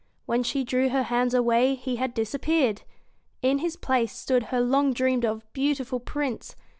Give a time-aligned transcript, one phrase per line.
[0.25, 2.81] When she drew her hands away he had disappeared.
[3.43, 6.55] In his place stood her long dreamed of, beautiful" "Prince.